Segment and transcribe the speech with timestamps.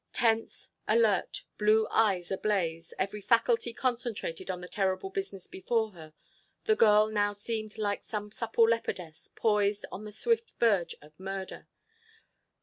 [0.13, 6.15] Tense, alert, blue eyes ablaze, every faculty concentrated on the terrible business before her,
[6.63, 11.67] the girl now seemed like some supple leopardess poised on the swift verge of murder.